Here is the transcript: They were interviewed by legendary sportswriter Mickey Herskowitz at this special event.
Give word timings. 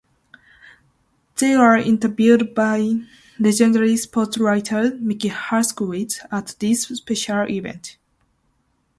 They 1.37 1.55
were 1.55 1.77
interviewed 1.77 2.55
by 2.55 3.01
legendary 3.37 3.93
sportswriter 3.93 4.99
Mickey 4.99 5.29
Herskowitz 5.29 6.21
at 6.31 6.55
this 6.57 6.85
special 6.87 7.47
event. 7.47 7.97